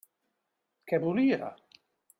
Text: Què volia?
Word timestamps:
Què 0.93 1.01
volia? 1.05 1.55